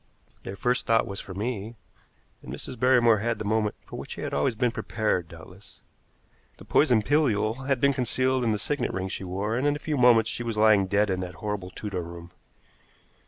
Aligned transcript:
Their 0.41 0.55
first 0.55 0.87
thought 0.87 1.05
was 1.05 1.19
for 1.19 1.35
me, 1.35 1.75
and 2.41 2.51
Mrs. 2.51 2.79
Barrymore 2.79 3.19
had 3.19 3.37
the 3.37 3.45
moment 3.45 3.75
for 3.85 3.99
which 3.99 4.13
she 4.13 4.21
had 4.21 4.33
always 4.33 4.55
been 4.55 4.71
prepared, 4.71 5.27
doubtless. 5.27 5.81
The 6.57 6.65
poison 6.65 7.03
pilule 7.03 7.65
had 7.67 7.79
been 7.79 7.93
concealed 7.93 8.43
in 8.43 8.51
a 8.51 8.57
signet 8.57 8.93
ring 8.95 9.09
she 9.09 9.23
wore, 9.23 9.55
and 9.55 9.67
in 9.67 9.75
a 9.75 9.85
few 9.85 9.97
moments 9.97 10.31
she 10.31 10.41
was 10.41 10.57
lying 10.57 10.87
dead 10.87 11.11
in 11.11 11.19
that 11.19 11.35
horrible 11.35 11.69
Tudor 11.69 12.01
room. 12.01 12.31